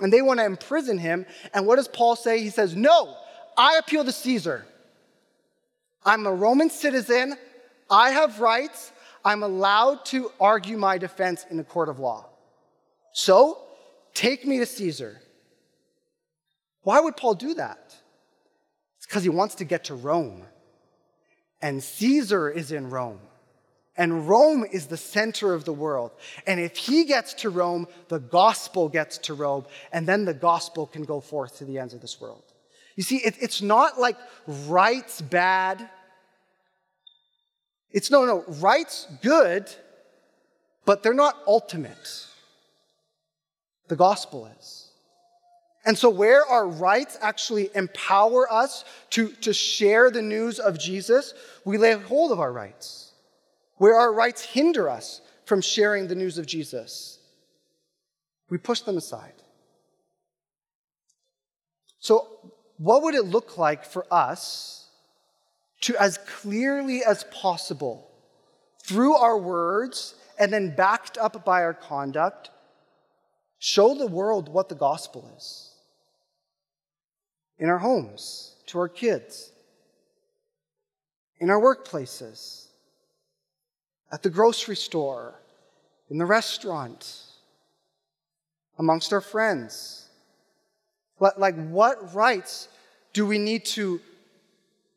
[0.00, 1.26] And they want to imprison him.
[1.54, 2.40] And what does Paul say?
[2.40, 3.16] He says, No,
[3.56, 4.64] I appeal to Caesar.
[6.04, 7.36] I'm a Roman citizen.
[7.90, 8.92] I have rights.
[9.24, 12.26] I'm allowed to argue my defense in a court of law.
[13.12, 13.58] So,
[14.14, 15.20] take me to Caesar.
[16.82, 17.94] Why would Paul do that?
[18.96, 20.44] It's because he wants to get to Rome.
[21.62, 23.20] And Caesar is in Rome.
[23.96, 26.12] And Rome is the center of the world.
[26.46, 30.86] And if he gets to Rome, the gospel gets to Rome, and then the gospel
[30.86, 32.44] can go forth to the ends of this world.
[32.96, 34.16] You see, it, it's not like
[34.46, 35.88] rights bad.
[37.90, 39.68] It's no, no, rights good,
[40.86, 42.26] but they're not ultimate.
[43.88, 44.79] The gospel is.
[45.84, 51.32] And so, where our rights actually empower us to, to share the news of Jesus,
[51.64, 53.12] we lay hold of our rights.
[53.76, 57.18] Where our rights hinder us from sharing the news of Jesus,
[58.50, 59.32] we push them aside.
[61.98, 62.28] So,
[62.76, 64.88] what would it look like for us
[65.82, 68.10] to, as clearly as possible,
[68.82, 72.50] through our words and then backed up by our conduct,
[73.58, 75.69] show the world what the gospel is.
[77.60, 79.52] In our homes, to our kids,
[81.38, 82.66] in our workplaces,
[84.10, 85.34] at the grocery store,
[86.10, 87.22] in the restaurant,
[88.80, 90.08] amongst our friends.
[91.20, 92.68] Like, what rights
[93.12, 94.00] do we need to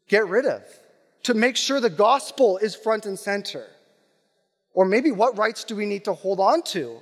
[0.08, 0.64] get rid of
[1.24, 3.68] to make sure the gospel is front and center?
[4.74, 7.00] Or maybe what rights do we need to hold on to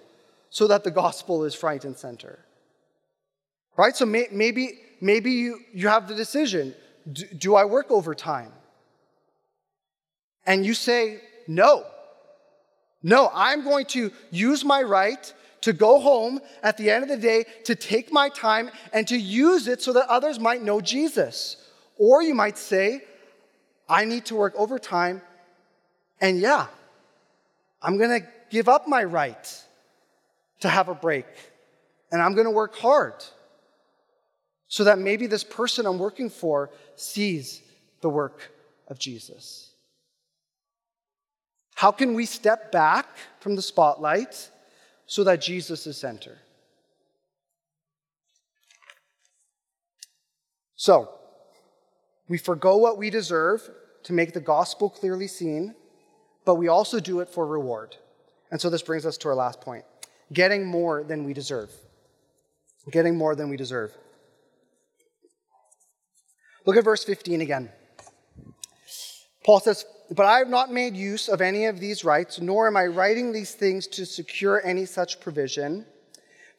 [0.50, 2.40] so that the gospel is front and center?
[3.78, 3.96] Right?
[3.96, 6.74] So may, maybe, maybe you, you have the decision
[7.12, 8.52] do, do I work overtime?
[10.46, 11.84] And you say, no.
[13.04, 17.18] No, I'm going to use my right to go home at the end of the
[17.18, 21.58] day, to take my time and to use it so that others might know Jesus.
[21.98, 23.04] Or you might say,
[23.88, 25.22] I need to work overtime,
[26.20, 26.68] and yeah,
[27.82, 29.64] I'm going to give up my right
[30.62, 31.26] to have a break,
[32.12, 33.16] and I'm going to work hard
[34.72, 37.62] so that maybe this person I'm working for sees
[38.00, 38.54] the work
[38.88, 39.74] of Jesus.
[41.76, 43.06] How can we step back
[43.42, 44.50] from the spotlight
[45.08, 46.38] so that Jesus is center?
[50.78, 51.10] So,
[52.30, 53.70] we forego what we deserve
[54.04, 55.76] to make the gospel clearly seen,
[56.46, 57.98] but we also do it for reward.
[58.52, 59.84] And so this brings us to our last point
[60.32, 61.72] getting more than we deserve.
[62.90, 63.92] Getting more than we deserve.
[66.66, 67.70] Look at verse 15 again.
[69.44, 72.78] Paul says, But I have not made use of any of these rights, nor am
[72.78, 75.86] I writing these things to secure any such provision.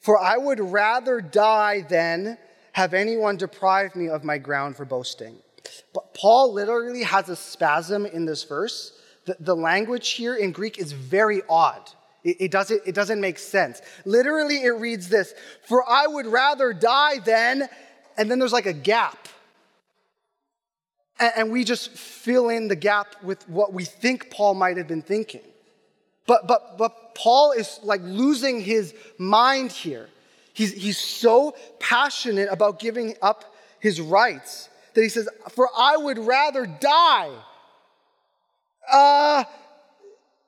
[0.01, 2.39] For I would rather die than
[2.73, 5.37] have anyone deprive me of my ground for boasting.
[5.95, 8.99] But Paul literally has a spasm in this verse.
[9.27, 11.89] The, the language here in Greek is very odd.
[12.25, 13.81] It, it, doesn't, it doesn't make sense.
[14.05, 15.35] Literally, it reads this
[15.69, 17.69] For I would rather die than,
[18.19, 19.29] and then there's like a gap
[21.37, 25.03] and we just fill in the gap with what we think Paul might have been
[25.03, 25.43] thinking.
[26.27, 30.09] But, but, but Paul is like losing his mind here.
[30.55, 36.19] He's, he's so passionate about giving up his rights that he says, For I would
[36.19, 37.33] rather die
[38.91, 39.45] uh,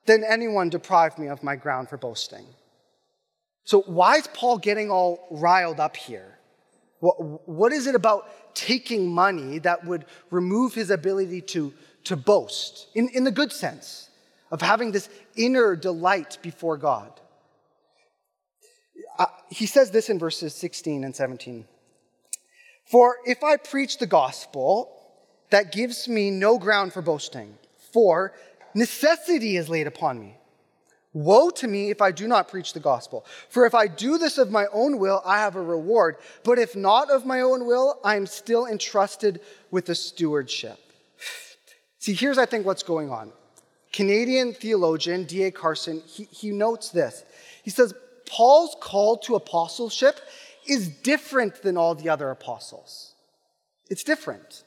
[0.06, 2.44] than anyone deprive me of my ground for boasting.
[3.64, 6.38] So, why is Paul getting all riled up here?
[7.00, 11.72] What, what is it about taking money that would remove his ability to,
[12.04, 14.08] to boast, in, in the good sense
[14.50, 17.20] of having this inner delight before God.
[19.18, 21.66] Uh, he says this in verses 16 and 17
[22.90, 24.90] For if I preach the gospel,
[25.50, 27.58] that gives me no ground for boasting,
[27.92, 28.32] for
[28.74, 30.36] necessity is laid upon me.
[31.14, 33.24] Woe to me if I do not preach the gospel.
[33.48, 36.16] For if I do this of my own will, I have a reward.
[36.42, 40.78] But if not of my own will, I am still entrusted with the stewardship.
[42.00, 43.32] See, here's, I think, what's going on.
[43.92, 45.52] Canadian theologian D.A.
[45.52, 47.24] Carson, he, he notes this.
[47.62, 47.94] He says,
[48.28, 50.18] Paul's call to apostleship
[50.66, 53.14] is different than all the other apostles.
[53.88, 54.64] It's different.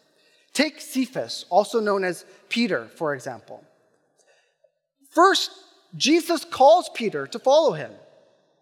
[0.53, 3.63] Take Cephas, also known as Peter, for example.
[5.11, 5.51] First,
[5.95, 7.91] Jesus calls Peter to follow him.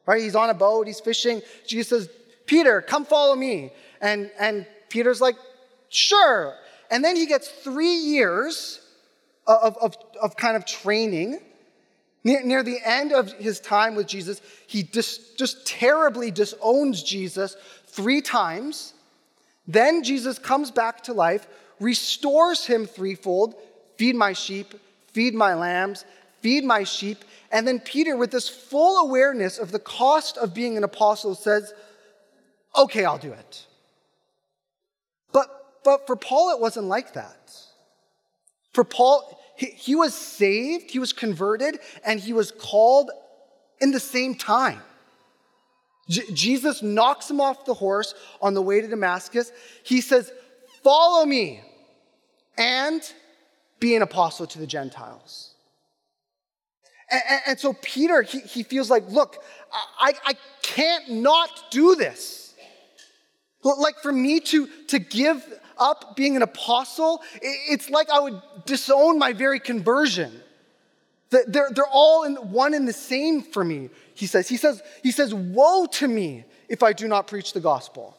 [0.06, 0.22] Right?
[0.22, 1.42] He's on a boat, he's fishing.
[1.66, 2.10] Jesus says,
[2.46, 3.72] Peter, come follow me.
[4.02, 5.36] And, and Peter's like,
[5.90, 6.54] sure.
[6.92, 8.82] And then he gets three years
[9.48, 11.40] of, of, of kind of training.
[12.24, 17.56] Near, near the end of his time with Jesus, he dis, just terribly disowns Jesus
[17.88, 18.94] three times.
[19.68, 21.48] Then Jesus comes back to life,
[21.80, 23.56] restores him threefold
[23.98, 24.74] feed my sheep,
[25.08, 26.06] feed my lambs,
[26.42, 27.24] feed my sheep.
[27.52, 31.74] And then Peter, with this full awareness of the cost of being an apostle, says,
[32.78, 33.66] Okay, I'll do it.
[35.32, 35.48] But,
[35.84, 37.52] but for Paul, it wasn't like that.
[38.74, 43.12] For Paul, he, he was saved, he was converted, and he was called
[43.80, 44.82] in the same time.
[46.10, 49.52] J- Jesus knocks him off the horse on the way to Damascus.
[49.84, 50.32] He says,
[50.84, 51.62] Follow me
[52.58, 53.02] and
[53.80, 55.55] be an apostle to the Gentiles.
[57.10, 59.44] And, and, so Peter, he, he feels like, look,
[60.00, 62.54] I, I can't not do this.
[63.64, 65.44] Like for me to, to give
[65.78, 70.42] up being an apostle, it's like I would disown my very conversion.
[71.30, 74.48] They're, they're all in one and the same for me, he says.
[74.48, 78.18] He says, he says, Woe to me if I do not preach the gospel.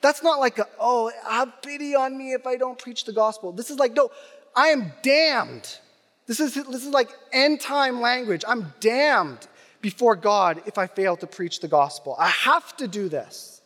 [0.00, 3.52] That's not like, a, oh, have pity on me if I don't preach the gospel.
[3.52, 4.10] This is like, no,
[4.54, 5.78] I am damned
[6.26, 8.44] This is, this is like end time language.
[8.46, 9.46] I'm damned
[9.80, 12.16] before God if I fail to preach the gospel.
[12.18, 13.62] I have to do this.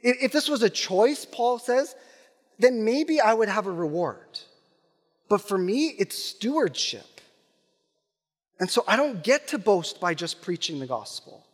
[0.00, 1.94] If this was a choice, Paul says,
[2.58, 4.38] then maybe I would have a reward.
[5.28, 7.20] But for me, it's stewardship.
[8.58, 11.44] And so I don't get to boast by just preaching the gospel.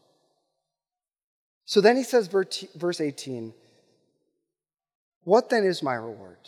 [1.64, 3.53] So then he says, verse 18,
[5.24, 6.38] What then is my reward?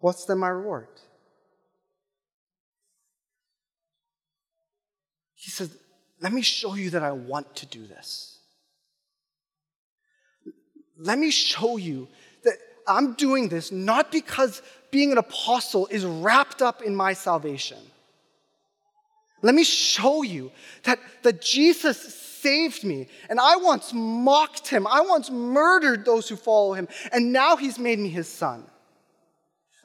[0.00, 0.88] What's then my reward?
[5.34, 5.70] He says,
[6.20, 8.38] Let me show you that I want to do this.
[10.98, 12.08] Let me show you
[12.44, 17.78] that I'm doing this not because being an apostle is wrapped up in my salvation.
[19.42, 23.08] Let me show you that, that Jesus saved me.
[23.28, 24.86] And I once mocked him.
[24.86, 26.88] I once murdered those who follow him.
[27.12, 28.64] And now he's made me his son.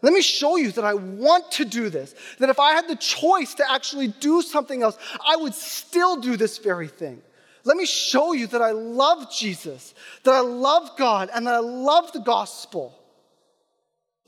[0.05, 2.13] Let me show you that I want to do this.
[2.37, 6.37] That if I had the choice to actually do something else, I would still do
[6.37, 7.23] this very thing.
[7.63, 11.59] Let me show you that I love Jesus, that I love God, and that I
[11.59, 12.95] love the gospel.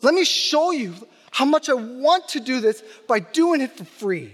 [0.02, 0.96] Let me show you
[1.30, 4.34] how much I want to do this by doing it for free.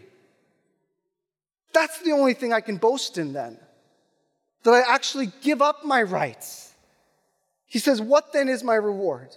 [1.73, 3.57] That's the only thing I can boast in then.
[4.63, 6.71] That I actually give up my rights.
[7.65, 9.35] He says, What then is my reward?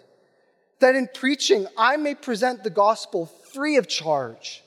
[0.80, 4.62] That in preaching I may present the gospel free of charge,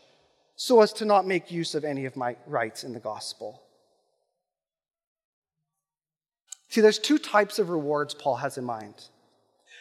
[0.56, 3.62] so as to not make use of any of my rights in the gospel.
[6.70, 8.96] See, there's two types of rewards Paul has in mind.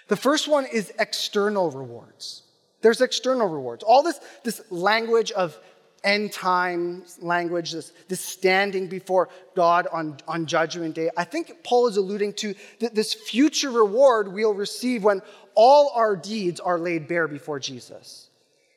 [0.09, 2.43] The first one is external rewards.
[2.81, 3.83] There's external rewards.
[3.83, 5.59] All this, this language of
[6.05, 11.89] end time language, this, this standing before God on, on Judgment Day, I think Paul
[11.89, 15.23] is alluding to th- this future reward we'll receive when
[15.55, 18.31] all our deeds are laid bare before Jesus.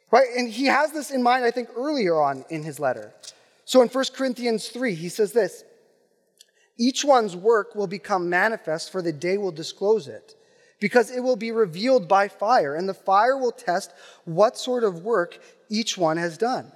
[0.09, 0.27] Right?
[0.35, 3.13] And he has this in mind, I think, earlier on in his letter.
[3.65, 5.63] So in 1 Corinthians 3, he says this
[6.77, 10.35] Each one's work will become manifest, for the day will disclose it
[10.81, 13.93] because it will be revealed by fire, and the fire will test
[14.25, 16.71] what sort of work each one has done.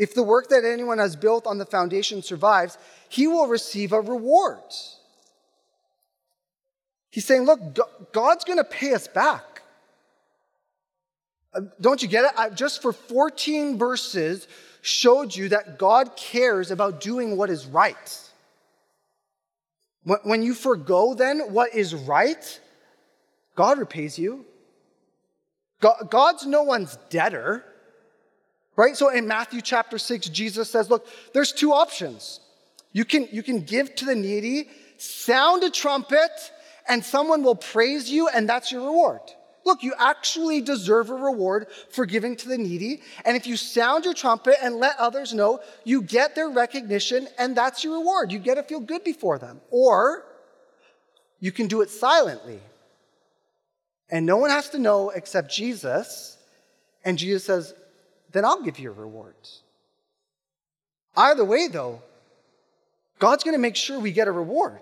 [0.00, 2.78] If the work that anyone has built on the foundation survives,
[3.10, 4.62] he will receive a reward.
[7.10, 9.60] He's saying, Look, God's going to pay us back.
[11.52, 12.30] Uh, don't you get it?
[12.34, 14.48] I just for 14 verses
[14.80, 18.30] showed you that God cares about doing what is right.
[20.22, 22.60] When you forego then what is right,
[23.54, 24.46] God repays you.
[25.80, 27.66] God's no one's debtor.
[28.80, 28.96] Right?
[28.96, 32.40] So in Matthew chapter 6, Jesus says, look, there's two options.
[32.92, 36.30] You can, you can give to the needy, sound a trumpet,
[36.88, 39.20] and someone will praise you, and that's your reward.
[39.66, 43.02] Look, you actually deserve a reward for giving to the needy.
[43.26, 47.54] And if you sound your trumpet and let others know, you get their recognition, and
[47.54, 48.32] that's your reward.
[48.32, 49.60] You get to feel good before them.
[49.70, 50.24] Or
[51.38, 52.60] you can do it silently
[54.10, 56.36] and no one has to know except Jesus.
[57.04, 57.74] And Jesus says,
[58.32, 59.34] then I'll give you a reward.
[61.16, 62.02] Either way, though,
[63.18, 64.80] God's going to make sure we get a reward.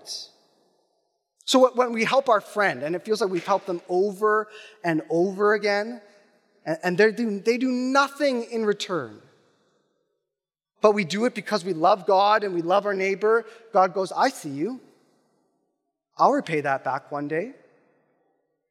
[1.45, 4.47] So when we help our friend, and it feels like we've helped them over
[4.83, 6.01] and over again,
[6.65, 9.19] and they do, they do nothing in return,
[10.81, 14.11] but we do it because we love God and we love our neighbor, God goes,
[14.11, 14.79] I see you.
[16.17, 17.53] I'll repay that back one day.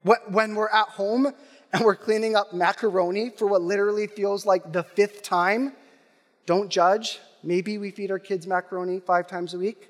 [0.02, 1.34] When we're at home
[1.72, 5.72] and we're cleaning up macaroni for what literally feels like the fifth time,
[6.46, 7.18] don't judge.
[7.42, 9.88] Maybe we feed our kids macaroni five times a week.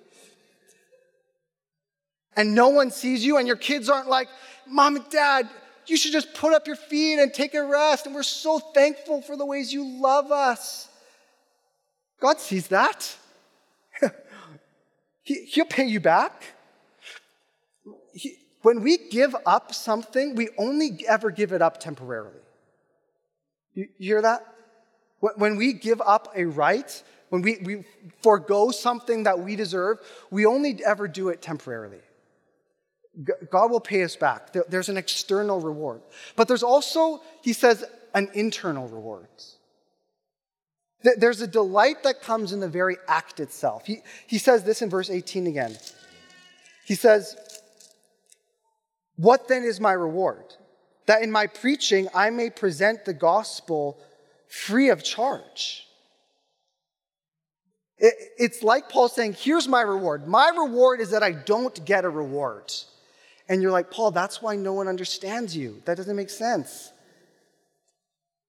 [2.37, 4.29] And no one sees you, and your kids aren't like,
[4.67, 5.49] Mom and Dad,
[5.87, 8.07] you should just put up your feet and take a rest.
[8.07, 10.89] And we're so thankful for the ways you love us.
[12.21, 13.17] God sees that.
[15.23, 16.45] he, will pay you back.
[18.13, 18.37] He,
[18.69, 22.43] when we give up something, we only ever give it up temporarily.
[23.73, 24.45] You, hear that?
[25.21, 27.85] When we give up a right, when we, we
[28.21, 30.01] forego something that we deserve,
[30.31, 32.01] we only ever do it temporarily.
[33.51, 34.53] God will pay us back.
[34.69, 36.03] There's an external reward.
[36.37, 39.29] But there's also, he says, an internal reward.
[41.17, 43.87] There's a delight that comes in the very act itself.
[43.87, 45.75] He, he says this in verse 18 again.
[46.85, 47.35] He says,
[49.19, 50.55] what then is my reward?
[51.07, 53.99] That in my preaching I may present the gospel
[54.47, 55.85] free of charge.
[57.99, 60.29] it's like Paul saying, Here's my reward.
[60.29, 62.73] My reward is that I don't get a reward.
[63.49, 65.83] And you're like, Paul, that's why no one understands you.
[65.85, 66.93] That doesn't make sense.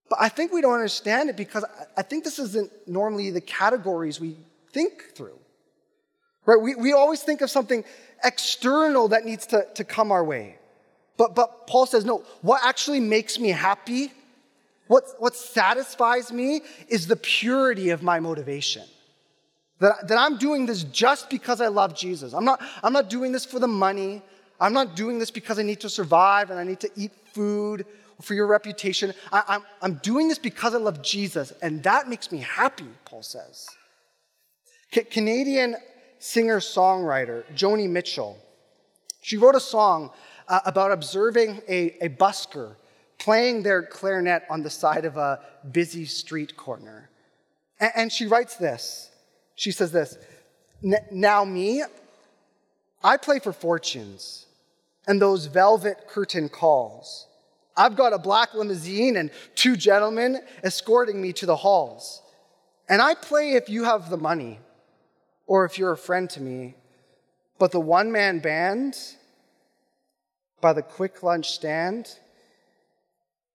[0.08, 1.64] But I think we don't understand it because
[1.96, 4.36] I think this isn't normally the categories we
[4.72, 5.38] think through.
[6.46, 6.60] Right?
[6.60, 7.84] We, we always think of something
[8.22, 10.59] external that needs to, to come our way.
[11.20, 14.10] But, but Paul says, no, what actually makes me happy,
[14.86, 18.84] what, what satisfies me, is the purity of my motivation.
[19.80, 22.32] That, that I'm doing this just because I love Jesus.
[22.32, 24.22] I'm not, I'm not doing this for the money.
[24.58, 27.84] I'm not doing this because I need to survive and I need to eat food
[28.22, 29.12] for your reputation.
[29.30, 33.22] I, I'm, I'm doing this because I love Jesus, and that makes me happy, Paul
[33.22, 33.68] says.
[34.94, 35.76] C- Canadian
[36.18, 38.38] singer songwriter Joni Mitchell,
[39.20, 40.10] she wrote a song
[40.50, 42.74] uh, about observing a, a busker
[43.18, 45.40] playing their clarinet on the side of a
[45.70, 47.08] busy street corner.
[47.78, 49.10] And, and she writes this.
[49.54, 50.18] She says this
[51.10, 51.84] Now, me,
[53.02, 54.46] I play for fortunes
[55.06, 57.28] and those velvet curtain calls.
[57.76, 62.22] I've got a black limousine and two gentlemen escorting me to the halls.
[62.88, 64.58] And I play if you have the money
[65.46, 66.74] or if you're a friend to me.
[67.58, 68.98] But the one man band
[70.60, 72.08] by the quick lunch stand,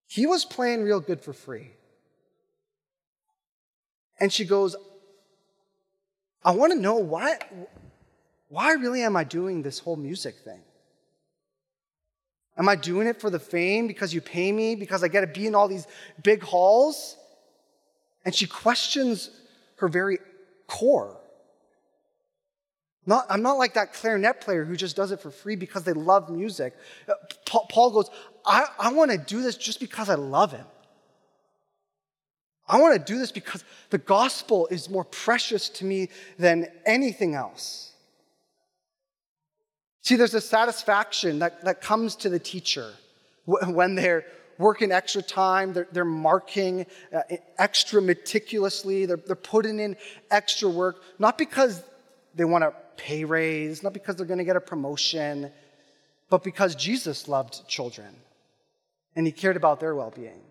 [0.07, 1.71] he was playing real good for free.
[4.19, 4.75] And she goes,
[6.43, 7.37] I want to know why,
[8.49, 10.61] why really am I doing this whole music thing?
[12.57, 15.27] Am I doing it for the fame because you pay me, because I get to
[15.27, 15.87] be in all these
[16.23, 17.17] big halls?
[18.23, 19.29] And she questions
[19.77, 20.19] her very
[20.67, 21.17] core.
[23.05, 25.93] Not, I'm not like that clarinet player who just does it for free because they
[25.93, 26.73] love music.
[27.45, 28.09] Paul goes,
[28.45, 30.65] I, I want to do this just because I love him.
[32.67, 37.35] I want to do this because the gospel is more precious to me than anything
[37.35, 37.91] else.
[40.01, 42.91] See, there's a satisfaction that, that comes to the teacher
[43.45, 44.25] when they're
[44.57, 47.21] working extra time, they're, they're marking uh,
[47.59, 49.95] extra meticulously, they're, they're putting in
[50.31, 51.83] extra work, not because
[52.33, 55.51] they want to pay raise, not because they're going to get a promotion,
[56.29, 58.15] but because Jesus loved children
[59.15, 60.41] and he cared about their well being.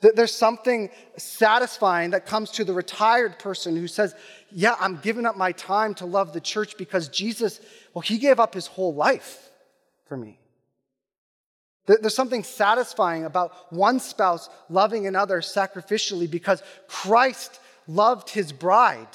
[0.00, 4.14] There's something satisfying that comes to the retired person who says,
[4.50, 7.60] Yeah, I'm giving up my time to love the church because Jesus,
[7.94, 9.48] well, he gave up his whole life
[10.06, 10.40] for me.
[11.86, 19.08] There's something satisfying about one spouse loving another sacrificially because Christ loved his bride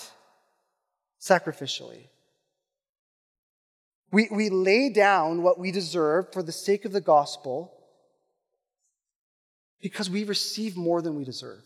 [1.27, 2.07] sacrificially.
[4.11, 7.73] We, we lay down what we deserve for the sake of the gospel
[9.81, 11.61] because we receive more than we deserve,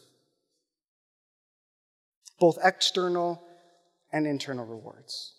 [2.39, 3.41] both external
[4.11, 5.33] and internal rewards.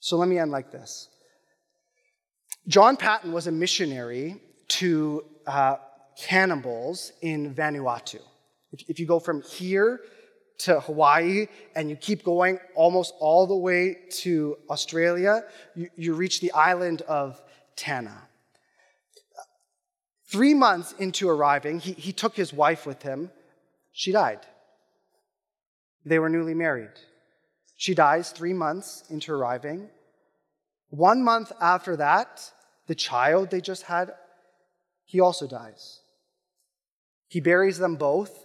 [0.00, 1.08] So let me end like this
[2.66, 5.76] John Paton was a missionary to uh,
[6.18, 8.20] cannibals in Vanuatu.
[8.72, 10.00] If, if you go from here
[10.58, 15.42] to Hawaii and you keep going almost all the way to Australia,
[15.74, 17.40] you, you reach the island of
[17.76, 18.28] Tanna.
[20.26, 23.30] Three months into arriving, he, he took his wife with him.
[23.92, 24.40] She died.
[26.04, 26.90] They were newly married.
[27.76, 29.88] She dies three months into arriving.
[30.90, 32.50] One month after that,
[32.86, 34.12] the child they just had,
[35.04, 36.00] he also dies.
[37.28, 38.43] He buries them both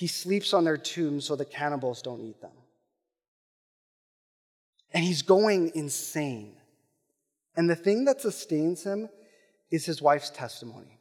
[0.00, 2.56] he sleeps on their tombs so the cannibals don't eat them.
[4.94, 6.56] And he's going insane.
[7.54, 9.10] And the thing that sustains him
[9.70, 10.98] is his wife's testimony.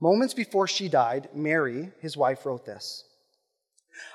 [0.00, 3.02] Moments before she died, Mary, his wife, wrote this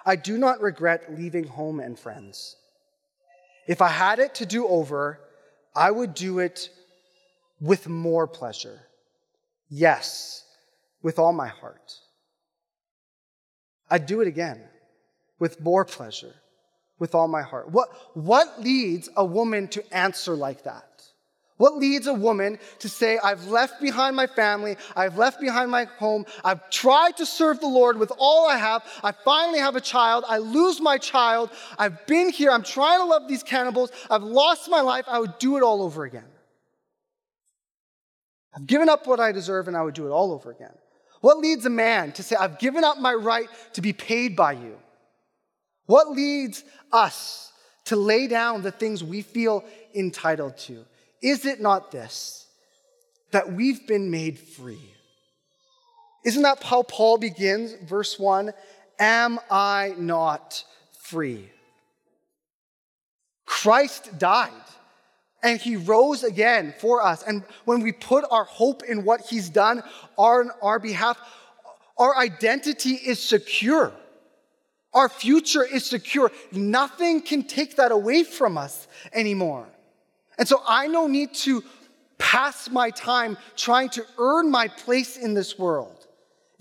[0.06, 2.56] I do not regret leaving home and friends.
[3.68, 5.20] If I had it to do over,
[5.76, 6.70] I would do it
[7.60, 8.80] with more pleasure.
[9.68, 10.46] Yes,
[11.02, 12.00] with all my heart.
[13.94, 14.60] I'd do it again
[15.38, 16.34] with more pleasure,
[16.98, 17.70] with all my heart.
[17.70, 21.04] What, what leads a woman to answer like that?
[21.58, 25.84] What leads a woman to say, I've left behind my family, I've left behind my
[25.84, 29.82] home, I've tried to serve the Lord with all I have, I finally have a
[29.82, 34.24] child, I lose my child, I've been here, I'm trying to love these cannibals, I've
[34.24, 36.32] lost my life, I would do it all over again.
[38.56, 40.74] I've given up what I deserve and I would do it all over again.
[41.24, 44.52] What leads a man to say, I've given up my right to be paid by
[44.52, 44.78] you?
[45.86, 47.50] What leads us
[47.86, 49.64] to lay down the things we feel
[49.96, 50.84] entitled to?
[51.22, 52.46] Is it not this,
[53.32, 54.84] that we've been made free?
[56.26, 58.52] Isn't that how Paul begins, verse 1?
[59.00, 60.66] Am I not
[61.04, 61.50] free?
[63.46, 64.52] Christ died
[65.44, 67.22] and he rose again for us.
[67.24, 69.84] And when we put our hope in what he's done
[70.16, 71.20] on our behalf,
[71.98, 73.92] our identity is secure.
[74.94, 76.32] Our future is secure.
[76.52, 79.68] Nothing can take that away from us anymore.
[80.38, 81.64] And so I no need to
[82.18, 86.03] pass my time trying to earn my place in this world.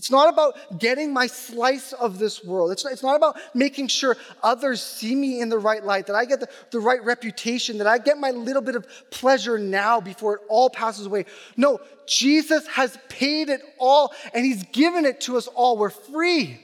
[0.02, 2.72] It's not about getting my slice of this world.
[2.72, 6.16] It's not, it's not about making sure others see me in the right light, that
[6.16, 10.00] I get the, the right reputation, that I get my little bit of pleasure now
[10.00, 11.26] before it all passes away.
[11.56, 15.78] No, Jesus has paid it all and he's given it to us all.
[15.78, 16.58] We're free.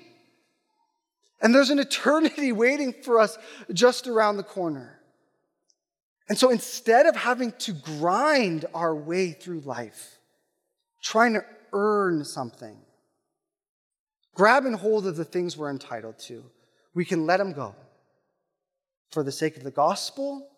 [1.40, 3.38] And there's an eternity waiting for us
[3.72, 4.98] just around the corner.
[6.28, 10.18] And so instead of having to grind our way through life,
[11.04, 12.76] trying to earn something,
[14.38, 16.44] grabbing hold of the things we're entitled to,
[16.94, 17.74] we can let them go
[19.10, 20.48] for the sake of the gospel,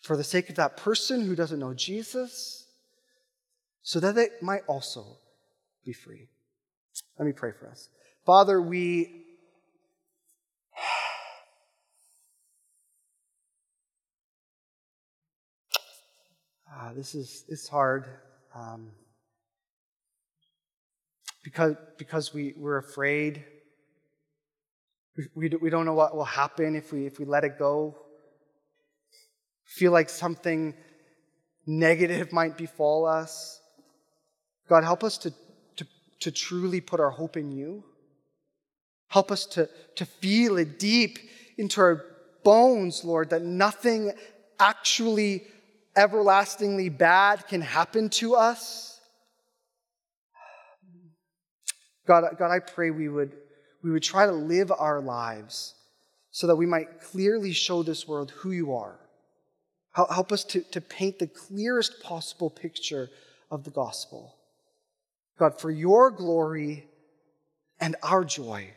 [0.00, 2.66] for the sake of that person who doesn't know Jesus,
[3.82, 5.04] so that they might also
[5.84, 6.28] be free.
[7.18, 7.90] Let me pray for us.
[8.24, 9.20] Father, we.
[16.76, 18.08] Ah, this is it's hard.
[18.52, 18.90] Um,
[21.44, 23.44] because, because we, we're afraid.
[25.36, 27.96] We, we, don't know what will happen if we, if we let it go.
[29.64, 30.74] Feel like something
[31.66, 33.60] negative might befall us.
[34.68, 35.32] God, help us to,
[35.76, 35.86] to,
[36.20, 37.84] to truly put our hope in you.
[39.08, 41.18] Help us to, to feel it deep
[41.58, 42.04] into our
[42.42, 44.12] bones, Lord, that nothing
[44.58, 45.44] actually
[45.94, 48.93] everlastingly bad can happen to us.
[52.06, 53.32] God, God, I pray we would,
[53.82, 55.74] we would try to live our lives
[56.30, 58.98] so that we might clearly show this world who you are.
[59.92, 63.08] Help us to, to paint the clearest possible picture
[63.50, 64.34] of the gospel.
[65.38, 66.86] God, for your glory
[67.80, 68.70] and our joy,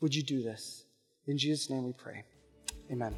[0.00, 0.84] would you do this?
[1.26, 2.24] In Jesus' name we pray.
[2.90, 3.14] Amen.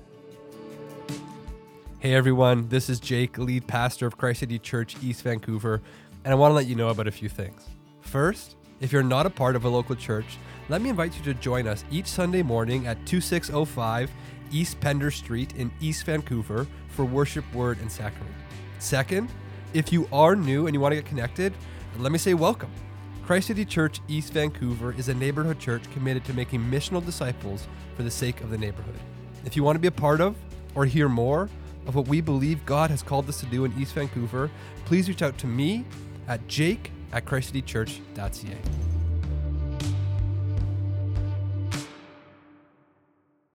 [2.01, 5.83] Hey everyone, this is Jake, lead pastor of Christ City Church East Vancouver,
[6.25, 7.63] and I want to let you know about a few things.
[8.01, 10.39] First, if you're not a part of a local church,
[10.71, 14.11] let me invite you to join us each Sunday morning at 2605
[14.51, 18.35] East Pender Street in East Vancouver for worship, word, and sacrament.
[18.79, 19.31] Second,
[19.75, 21.53] if you are new and you want to get connected,
[21.99, 22.71] let me say welcome.
[23.23, 28.03] Christ City Church East Vancouver is a neighborhood church committed to making missional disciples for
[28.03, 28.99] the sake of the neighborhood.
[29.45, 30.37] If you want to be a part of
[30.75, 31.51] or hear more
[31.87, 34.51] of what we believe God has called us to do in East Vancouver,
[34.87, 35.85] please reach out to me
[36.27, 38.90] at jake at christcitychurch.ca.